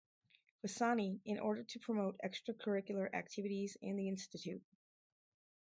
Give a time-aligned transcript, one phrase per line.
[0.65, 4.63] Vasani in order to promote extra curricular activities in the institute.